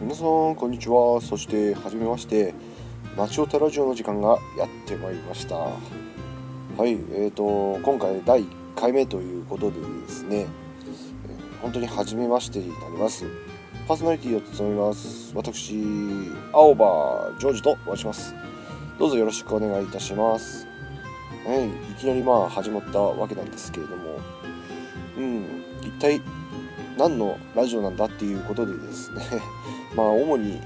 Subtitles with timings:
[0.00, 1.20] 皆さんこんにちは。
[1.22, 2.52] そしてはじめまして。
[3.16, 5.56] マチオタラジオの時間がやってまいりました。
[5.56, 5.72] は
[6.86, 13.24] いえーと今回第1回目ということでですね、えー本当に初めましてになります。
[13.88, 15.32] パーソナリティを務めます。
[15.34, 15.74] 私
[16.52, 18.34] 青葉ジョージと申します。
[18.98, 20.66] どうぞよろしくお願いいたします。
[21.46, 24.20] はいいきなりまあ始まったわけなんですけれども。
[26.00, 26.20] 体
[26.98, 29.22] 何のラジオなんだっていうことでですね。
[29.94, 30.60] まあ主に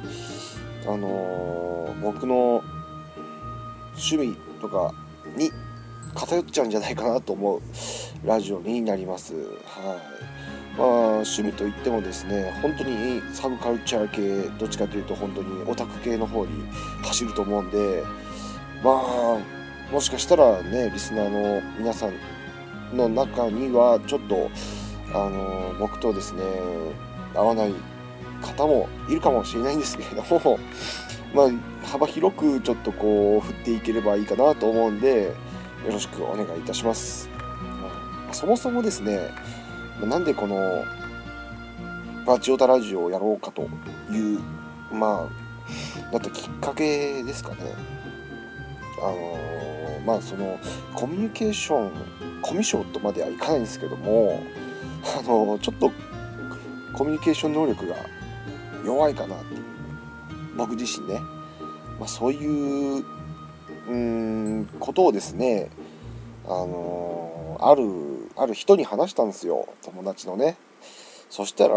[0.87, 2.63] あのー僕の
[3.93, 4.93] 趣味とか
[5.37, 5.51] に
[6.15, 7.61] 偏っちゃうんじゃないかなと思う
[8.27, 9.35] ラジオになります。
[9.35, 9.45] はい。
[10.77, 16.65] まあ趣味といってもですね本当にサブカルチャー系どっちかというと本当にオタク系の方に
[17.03, 18.03] 走ると思うんで
[18.83, 19.39] まあ
[19.93, 24.51] もしかしたらねリスナーの皆さんの中にはちょっと
[25.15, 26.43] あの僕とですね
[27.35, 27.75] 合わない
[28.43, 30.59] 方もいるかもしれないんですけれども
[31.33, 35.33] まあ幅広くちょっとこう振っていければいいかなと思うんで
[35.87, 37.29] よろしくお願いいたします。
[37.81, 37.89] は
[38.33, 39.31] いそもそもですね
[40.03, 40.85] なんでこの
[42.27, 43.63] バチオタラジオをやろうかと
[44.11, 44.41] いう
[44.93, 47.57] まあだったきっかけですかね。
[49.01, 49.39] あの
[50.05, 50.59] まあその
[50.95, 51.91] コミュニケーション
[52.43, 54.43] コミュ障とまではいかないんですけども
[55.05, 55.91] あのちょっと
[56.93, 57.97] コミュニケーション能力が
[58.85, 59.75] 弱いかなって。
[60.57, 61.21] 僕自身ね、
[61.99, 63.05] まあ、そういう
[63.89, 65.69] うんことをですね
[66.47, 69.69] あのあるある人に話したんですよ。
[69.83, 70.57] 友達のね。
[71.31, 71.75] そしたら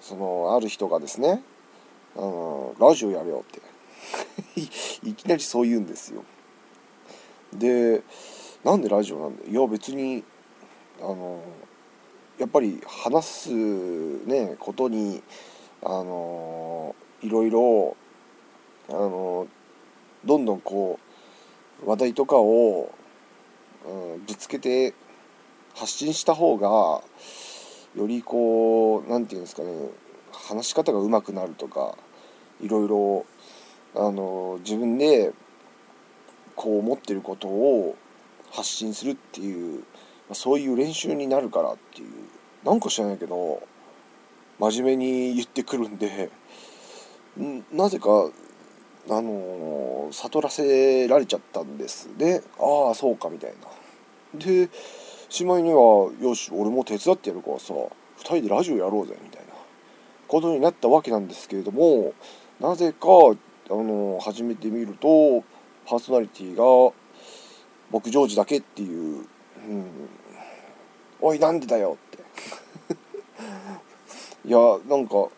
[0.00, 1.42] そのある人がですね
[2.16, 3.60] あのラジオやれよって。
[5.08, 6.24] いきなりそう言うんですよ。
[7.52, 8.02] で
[8.64, 10.22] なんでラジオなんでいや別に
[11.00, 11.40] あの
[12.38, 15.22] やっぱり話すねことに
[15.82, 17.96] あのいろいろ
[18.88, 19.46] あの
[20.24, 20.98] どんどんこ
[21.84, 22.92] う話題とかを、
[23.86, 24.94] うん、ぶつけて
[25.74, 27.02] 発信した方が
[27.94, 29.68] よりこう何て言うんですかね
[30.32, 31.96] 話し方が上手くなるとか
[32.60, 33.26] いろいろ
[33.94, 35.32] あの自分で
[36.54, 37.96] こう思ってることを
[38.52, 39.84] 発信するっていう、ま
[40.30, 42.08] あそういう練習になるからっていう。
[42.66, 43.62] なんか知らないけど
[44.58, 46.30] 真面目に言ってくるんで
[47.72, 48.28] なぜか
[49.08, 52.08] あの悟らせられちゃったんです。
[52.16, 53.54] ねああそうかみたい
[54.34, 54.40] な。
[54.40, 54.68] で
[55.28, 57.88] しまいにはよし俺も手伝ってやるからさ2
[58.18, 59.52] 人でラジオやろうぜみたいな。
[60.26, 62.14] ことになったわけなんですけれども
[62.58, 63.06] なぜか
[63.70, 65.44] あの始めてみると
[65.86, 66.92] パーソナリティが
[67.92, 69.24] 僕ジョージだけっていう、
[69.68, 69.86] うん、
[71.20, 72.25] おいなんでだよって。
[74.44, 74.58] いや
[74.88, 75.28] なんか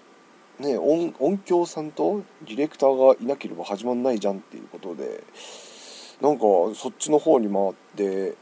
[0.58, 5.24] ね音音響さんとディレクターがいなければ始まんないじゃんっていうことで
[6.20, 6.42] なんか
[6.74, 8.36] そっちの方に回って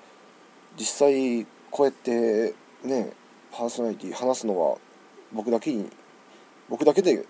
[0.78, 3.12] 実際こうやってね
[3.52, 4.78] パーソナリティ話すのは
[5.32, 5.88] 僕だけに
[6.68, 7.24] 僕だけで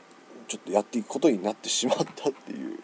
[0.49, 2.79] ちょっとやっていくことになってしまったっていう。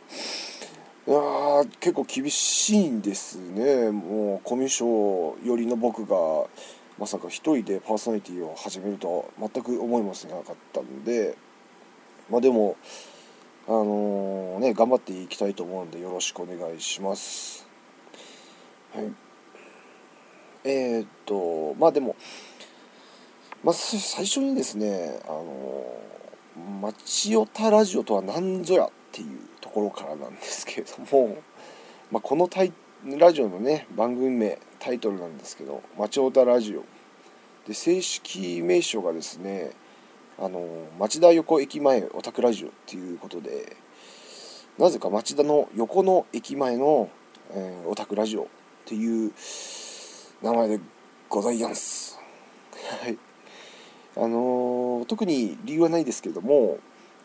[1.04, 3.90] いやー結構厳しいんですね。
[3.90, 6.16] もうコミュ障寄りの僕が。
[7.02, 11.36] まさか一人でパーソナリティを始めるとは全く思いもしなかったんで
[12.30, 12.76] まあでも
[13.66, 17.66] あのね頑張っていきたいと思うんでよろしくお願いします。
[18.94, 19.12] はい。
[20.62, 22.14] えー、っとまあでも
[23.64, 25.84] まあ最初にですねあの
[26.82, 31.38] マチオタラジオとは何ぞやっていうところからなんですけれども、
[32.12, 32.72] まあ、このタイ
[33.18, 36.84] ラジオのね番組名タイトルなんですけど「マチオタラジオ」
[37.66, 39.70] で正式名称がですね
[40.38, 43.76] あの町田横駅前オタクラジオっていうことで
[44.78, 47.10] なぜか町田の横の駅前の、
[47.50, 48.46] えオタクラジオっ
[48.86, 49.30] ていう
[50.42, 50.80] 名前で
[51.28, 52.18] ございます。
[53.02, 53.18] はい
[54.16, 56.78] あのー特に理由はないですけれども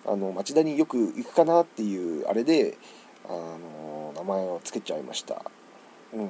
[0.06, 2.78] あの町田によく行くかなっていうあれで、
[3.26, 5.42] あのー名前を付けちゃいました。
[6.14, 6.30] うん、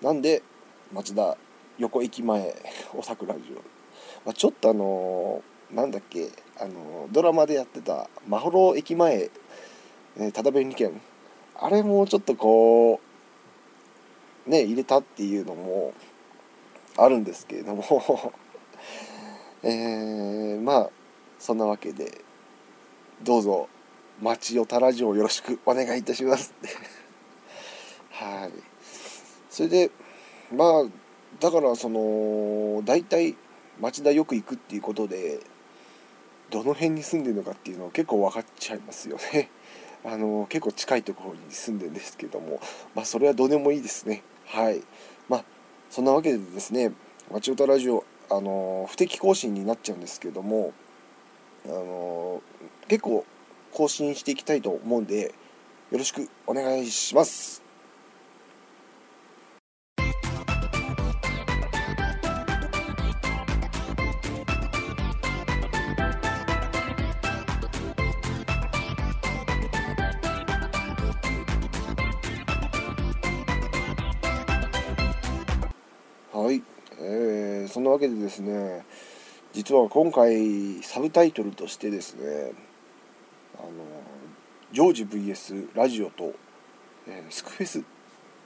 [0.00, 0.42] なんで
[0.92, 1.36] 町田
[1.78, 2.54] 横駅前
[2.94, 3.54] オタクラジオ、
[4.24, 6.28] まあ、ちょっとあのーなんだっけ、
[6.60, 9.30] あのードラマでやってた「まほろ駅前、
[10.16, 11.00] えー、ただ便利券」
[11.58, 13.00] あれもちょっとこ
[14.46, 15.94] うね入れたっていうのも
[16.96, 18.32] あるんですけれども。
[19.66, 20.90] えー、まあ
[21.38, 22.20] そんなわけで
[23.22, 23.68] どうぞ
[24.20, 26.52] 「町よたラジオ」よろしくお願いいたします。
[28.12, 28.52] はい。
[29.48, 29.90] それで
[30.52, 30.84] まあ
[31.40, 33.36] だからその大体
[33.80, 35.40] 町田よく行くっていうことで
[36.50, 39.50] どの辺に住んでるのかっていうのは結構分かっちゃいますよね。
[40.04, 42.60] あの結構近いところに住んでるんですけども。
[42.94, 44.22] まあそれはどうでもいいですね。
[44.46, 44.82] はい。
[45.28, 45.44] まあ
[45.90, 46.92] そんなわけでですね
[47.32, 50.72] 「町歌ラジオ」あの不適更新になっちゃうんですけども
[51.66, 52.42] あの
[52.88, 53.24] 結構
[53.72, 55.34] 更新していきたいと思うんで
[55.90, 57.63] よろしくお願いします。
[77.74, 78.84] そんなわけでですね
[79.52, 82.52] 実は今回サブタイトルとしてですね
[83.58, 83.72] あの
[84.72, 86.34] ジョージ VS ラジオと、
[87.08, 87.82] えー、スクフェスっ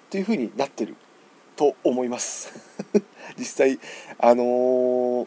[0.09, 0.97] ていう風になってる
[1.57, 2.55] と思います。
[3.37, 3.79] 実際
[4.19, 5.27] あの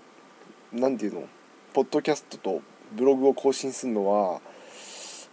[0.73, 1.27] 何、ー、ていうの
[1.71, 2.63] ポッドキャストと
[2.93, 4.41] ブログを更新するのは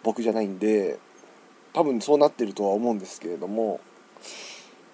[0.02, 0.98] 僕じゃないんで
[1.72, 3.80] 多分そうなってるとは思うんですけれども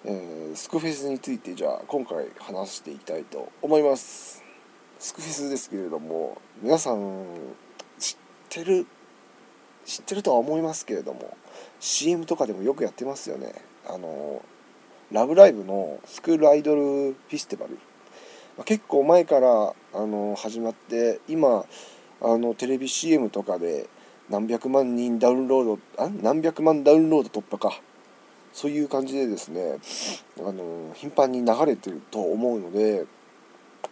[0.07, 4.43] えー、スクフェスについてじゃあ今回話していきたいと思います。
[4.99, 7.25] スクフェスですけれども皆さん
[7.97, 8.15] 知っ
[8.49, 8.85] てる
[9.83, 11.35] 知ってるとは思いますけれども
[11.79, 13.53] CM とかでもよくやってますよね。
[13.87, 14.43] あの
[15.11, 17.79] ラブライブのスクールアイドルフェスティバル、ま
[18.61, 21.65] あ、結構前からあの始まって今
[22.21, 23.89] あのテレビ CM とかで
[24.29, 27.81] 何百万人ダウンロードあ何百万ダウンロード突破か。
[28.55, 29.79] そういう感じでですね
[30.39, 33.05] あの頻繁に流れてると思うので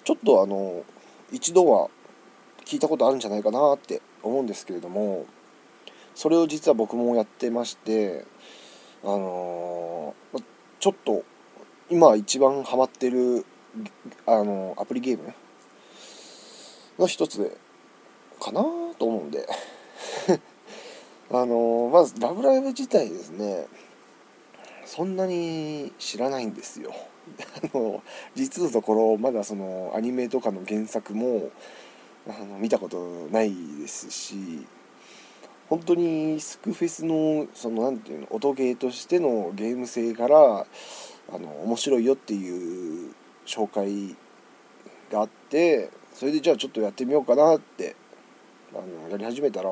[0.05, 0.83] ちょっとあの
[1.33, 1.89] 一度は
[2.63, 5.25] 聞いたことあるんじゃないかなって思うんですけれども
[6.15, 8.23] それを実は僕もやってまして
[9.03, 10.15] あの
[10.79, 11.25] ちょっと
[11.89, 13.45] 今一番ハマってる
[14.25, 15.33] あのアプリゲーム
[16.97, 17.57] の一つで
[18.39, 18.61] かな
[18.97, 19.45] と思うんで
[21.31, 23.67] あのまず「ラブライブ!」自体ですね
[24.85, 26.93] そんなに知らないんですよ。
[27.73, 28.03] あの
[28.35, 31.51] 実のところまだそのアニメとかの原作も
[32.27, 34.35] あの見たことないですし
[35.69, 43.13] 本当にスクフェスのその何ていうの音ゲーとしてのゲーム性からあの面白いよっていう
[43.45, 44.15] 紹介
[45.11, 47.95] があってそれでじゃあちょっとやってみようかなって
[48.73, 49.69] あのやり始めたら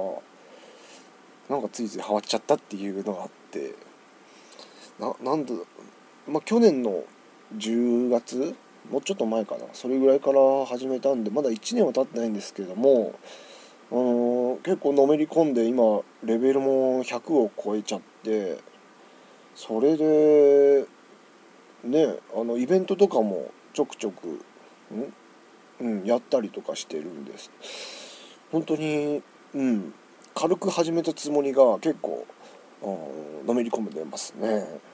[1.49, 3.90] なんかついついハマっちゃったっていうのがあって。
[5.01, 5.53] ななんだ
[6.27, 7.03] まあ去年の
[7.57, 8.55] 10月
[8.89, 9.65] もうちょっと前かな。
[9.73, 13.13] それぐらいから始めたんでまだ1年は経ってないんですけども、
[13.91, 18.59] あのー、結構のめり込んで今レベルも100を超えちゃって
[19.55, 20.85] それで
[21.83, 25.13] ねあのイベントとかもちょくちょくん、
[25.79, 27.51] うん、やったりとかしてるんです。
[28.51, 29.21] 本当に
[29.53, 29.93] うん
[30.33, 32.25] 軽く始めたつもりが結構
[33.45, 34.90] のめり込んでますね。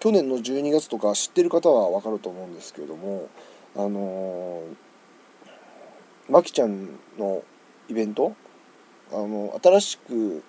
[0.00, 3.28] 去年の12月とか知ってる方は分かると思うんですけれども
[3.76, 4.62] あの
[6.28, 7.42] まきちゃんの
[7.88, 8.34] イベント
[9.10, 10.42] あの新しく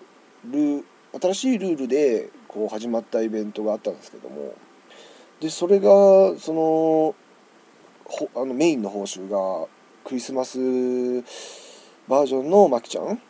[0.46, 0.86] ル
[1.19, 4.54] 新しいルールでこう始まったイベントがあったんですけども
[5.40, 5.90] でそれが
[6.38, 7.16] その
[8.06, 9.68] ほあのメインの報酬が
[10.04, 10.57] クリスマス
[12.07, 13.21] バージョンのまきちゃん？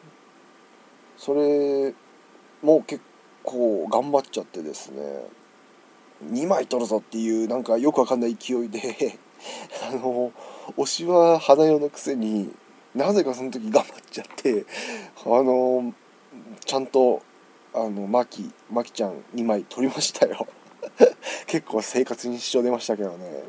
[1.17, 1.93] それ
[2.61, 3.01] も結
[3.49, 5.01] 構頑張っちゃってですね
[6.23, 9.17] 2枚取るぞっていうなんかよくわかんない勢いで
[9.89, 10.31] あの
[10.77, 12.53] 推しは花代のくせに
[12.93, 14.65] なぜかその時頑張っちゃって
[15.25, 15.93] あの
[16.63, 17.23] ちゃんと
[17.73, 20.47] あのマキマキちゃん2枚取りましたよ。
[21.47, 23.43] 結構生活に支障出ましたけどね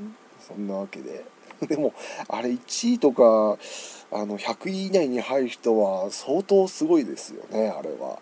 [0.47, 1.25] そんなわけで。
[1.67, 1.93] でも
[2.29, 3.59] あれ1位とか
[4.13, 8.19] あの100位以内に入る人は相当すごいですよねあれは。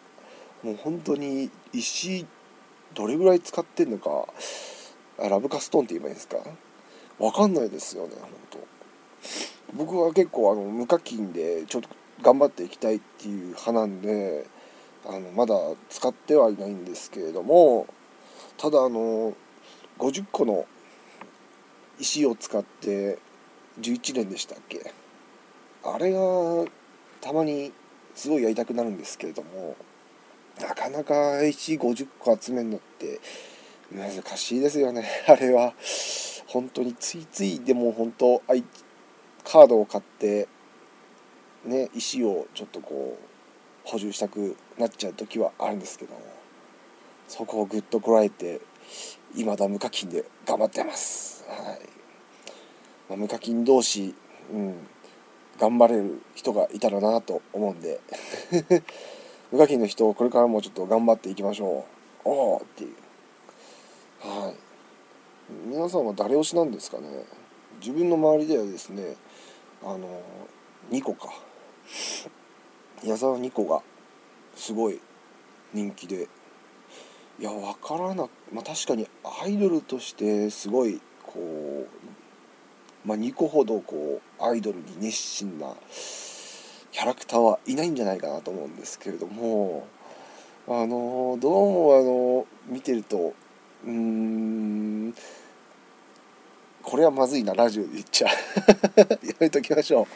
[0.62, 2.26] もう本当に石
[2.94, 4.26] どれぐらい使ってんのか
[5.18, 6.38] ラブカストーンって言えばいいんですか？
[7.18, 8.58] 分かんないですよね本当。
[9.74, 11.88] 僕は結構あの無課金でちょっと
[12.22, 14.46] 頑張っていきたいっていう派なんで
[15.06, 15.54] あのまだ
[15.90, 17.86] 使ってはいないんですけれども
[18.56, 19.34] ただあの
[19.98, 20.66] 50個の
[21.98, 23.18] 石を使って
[23.80, 24.92] 11連でしたっけ？
[25.84, 26.20] あれが
[27.20, 27.72] たまに
[28.14, 29.76] すごいやりたくなるんですけれども
[30.90, 33.20] かなか h50 個集めるのって
[33.92, 35.06] 難しいですよね。
[35.28, 35.74] あれは。
[36.46, 38.42] 本当についついでも本当
[39.44, 40.48] カードを買って
[41.66, 46.20] ね石をちょっとこう補充したくなっちゃう時はあるんですけども
[47.28, 48.62] そこをぐっとこらえて
[49.34, 51.44] 未だ無課金で頑張ってます。
[51.46, 51.80] はい。
[53.10, 54.14] まあ、無課金同士、
[54.50, 54.86] うん、
[55.60, 58.00] 頑張れる人がいたらなと思うんで。
[59.50, 61.86] 無課金の人これからもちょっと頑張っていきましょ
[62.24, 62.28] う。
[62.28, 62.90] おおっていう。
[64.20, 64.54] はい。
[65.66, 67.24] 皆さんは誰推しなんですかね。
[67.80, 69.16] 自分の周りではですね
[69.82, 70.20] あの
[70.90, 71.32] 2個か。
[73.02, 73.80] 矢沢2個が
[74.54, 75.00] すごい
[75.72, 76.28] 人気で。
[77.40, 79.06] いや分からなまあ確かに
[79.42, 81.86] アイドルとしてすごいこ
[83.04, 85.68] うまあ2個ほどこうアイドルに熱心な
[86.98, 89.86] キャラクターはいないんじゃないかなと思うんですけれども
[90.66, 93.34] あのどうもあの見てると
[93.84, 95.14] うーん
[96.82, 98.28] これはまずいなラジオで言っちゃ
[99.22, 100.08] やめときましょ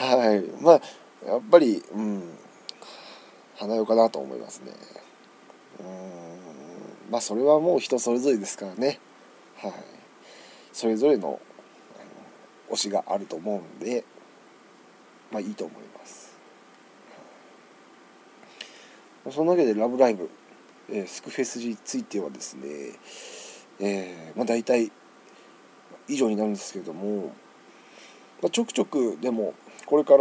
[0.00, 0.02] う。
[0.02, 0.40] はい。
[0.62, 0.80] まあ
[1.26, 2.22] やっぱりうん
[3.56, 4.72] 花代かなと思いますね。
[5.80, 9.00] うんまあそれはもう人それぞれですからね。
[9.56, 9.72] はい。
[10.72, 11.38] それぞれの
[12.70, 14.02] 推しがあると思うんで
[15.30, 15.95] まあいいと思います。
[19.30, 20.30] そんなわけで「ラブライブ!」
[20.88, 22.62] えー、スクフェスについてはですね、
[23.80, 24.92] えーまあ、大体
[26.08, 27.32] 以上になるんですけれども、
[28.40, 29.54] まあ、ちょくちょくでも
[29.84, 30.18] これから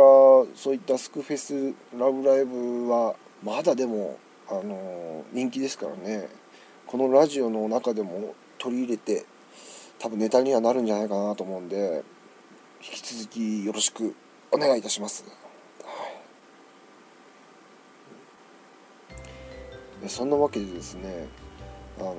[0.56, 6.28] そういったスクフェスラブライブはまだでも、あのー、人気ですからね
[6.88, 9.26] このラジオの中でも取り入れて
[10.00, 12.04] 多分ネタにはなるんじゃないかなと思うんで
[12.82, 14.16] 引き続きよろしく
[14.52, 15.45] お願いいたします。
[20.10, 21.28] そんなわけでですね
[22.00, 22.14] あの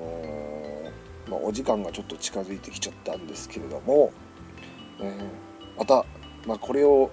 [1.27, 4.11] ー、まあ、お時間がちょっと近づいてきちゃったんですけれども、
[4.99, 6.05] えー、また、
[6.45, 7.11] まあ、これを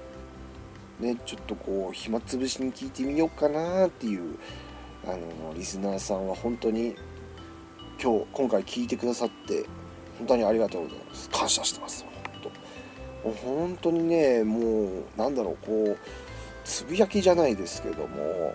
[1.00, 4.38] ねちょっとこう暇つぶしに聞いてみようかなっていう
[5.06, 6.94] あのリスナーさんは本当に
[8.02, 9.66] 今日今回聞いてくださって
[10.18, 11.28] 本当にありがとうございます。
[11.30, 12.04] 感謝してます。
[12.04, 12.50] 本
[13.22, 13.30] 当。
[13.46, 15.98] 本当にねもうなんだろうこう
[16.64, 18.54] つぶやきじゃないですけども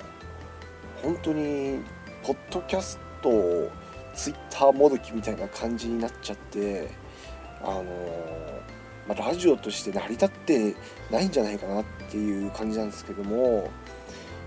[1.04, 1.82] 本当に
[2.24, 3.72] ポッドキャストを
[4.14, 6.90] ツイッターもどきみたいな感じになっちゃって
[7.62, 7.84] あの
[9.08, 10.76] まあ、ラジオとして成り立って
[11.10, 13.72] ないんじゃないかなっていう感じなんですけども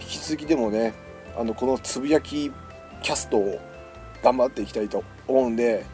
[0.01, 0.95] 引き続きでもね
[1.37, 2.53] あのこのつぶやき
[3.03, 3.61] キャストを
[4.23, 5.85] 頑張っていきたいと思うんで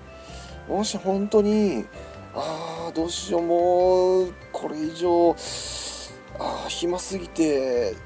[0.68, 1.87] もし本当に
[2.35, 5.35] ああどうしようもうこれ以上
[6.38, 7.97] ああ暇すぎて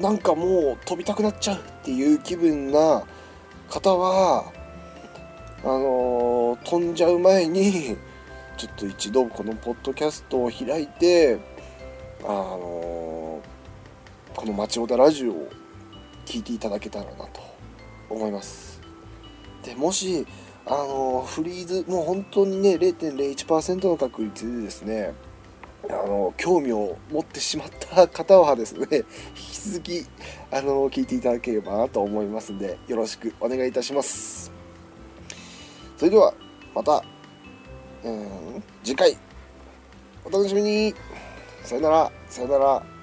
[0.00, 3.04] なんかもう飛びたくなっちゃうっていう気分な
[3.68, 4.50] 方は
[5.62, 7.98] あのー、飛んじゃう前に
[8.56, 11.38] ちょっと一度このポッドキャストを開いて
[12.22, 15.48] あのー、この「町小田ラジオ」を
[16.24, 17.42] 聞いていただけたらなと
[18.08, 18.80] 思います。
[19.62, 20.26] でもし
[20.64, 25.12] あのー、フリーズもう本当にね0.01%の確率でですね
[25.90, 29.02] あの興味を持ってしまった方はですね 引
[29.34, 30.06] き続き
[30.50, 34.52] あの聞いていただければなと思いますんでよろしくお願いいたします。
[35.96, 36.32] それでは
[36.74, 37.02] また
[38.04, 39.16] うん次回
[40.24, 40.94] お楽しみに。
[41.62, 42.99] さよならさよなら。